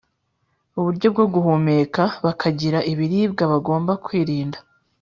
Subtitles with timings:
[0.79, 4.57] uburyo bwo guhumeka, bakagira ibiribwa bagomba kwirinda